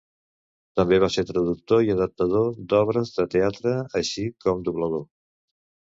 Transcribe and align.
També 0.79 0.97
va 1.03 1.09
ser 1.15 1.23
traductor 1.31 1.83
i 1.89 1.93
adaptador 1.95 2.49
d'obres 2.73 3.13
de 3.19 3.27
teatre, 3.35 3.75
així 4.01 4.29
com 4.47 4.65
doblador. 4.71 5.07